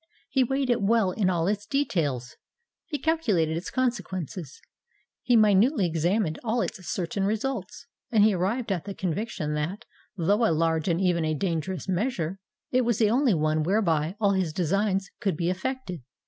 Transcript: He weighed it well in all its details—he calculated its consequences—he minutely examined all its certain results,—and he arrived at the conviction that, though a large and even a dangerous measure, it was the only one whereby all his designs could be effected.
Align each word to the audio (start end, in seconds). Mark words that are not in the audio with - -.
He 0.31 0.43
weighed 0.43 0.71
it 0.71 0.81
well 0.81 1.11
in 1.11 1.29
all 1.29 1.45
its 1.45 1.67
details—he 1.67 2.97
calculated 2.97 3.55
its 3.55 3.69
consequences—he 3.69 5.35
minutely 5.35 5.85
examined 5.85 6.39
all 6.43 6.63
its 6.63 6.83
certain 6.89 7.23
results,—and 7.23 8.23
he 8.23 8.33
arrived 8.33 8.71
at 8.71 8.85
the 8.85 8.95
conviction 8.95 9.53
that, 9.53 9.85
though 10.17 10.43
a 10.43 10.49
large 10.51 10.87
and 10.87 10.99
even 10.99 11.23
a 11.23 11.35
dangerous 11.35 11.87
measure, 11.87 12.39
it 12.71 12.81
was 12.81 12.97
the 12.97 13.11
only 13.11 13.35
one 13.35 13.61
whereby 13.61 14.15
all 14.19 14.31
his 14.31 14.53
designs 14.53 15.11
could 15.19 15.37
be 15.37 15.51
effected. 15.51 16.01